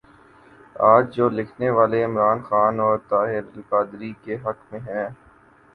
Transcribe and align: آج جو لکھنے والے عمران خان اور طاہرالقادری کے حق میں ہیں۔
آج 0.85 1.13
جو 1.15 1.27
لکھنے 1.29 1.69
والے 1.69 2.03
عمران 2.03 2.41
خان 2.41 2.79
اور 2.79 2.97
طاہرالقادری 3.09 4.11
کے 4.23 4.35
حق 4.45 4.71
میں 4.71 4.79
ہیں۔ 4.79 5.07